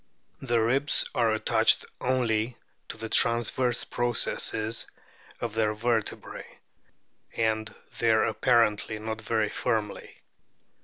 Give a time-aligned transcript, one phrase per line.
[0.41, 2.57] The ribs are attached only
[2.89, 4.87] to the transverse processes
[5.39, 6.57] of their vertebrae,
[7.37, 10.17] and there apparently not very firmly.